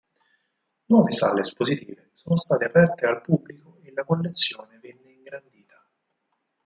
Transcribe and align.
Nuove 0.85 1.11
sale 1.11 1.41
espositive 1.41 2.09
sono 2.13 2.35
state 2.35 2.65
aperte 2.65 3.05
al 3.05 3.21
pubblico 3.21 3.77
e 3.83 3.91
la 3.93 4.03
collezione 4.03 4.79
venne 4.81 5.11
ingrandita. 5.11 5.75